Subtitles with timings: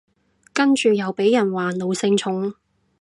[0.51, 2.55] 跟住又被人話奴性重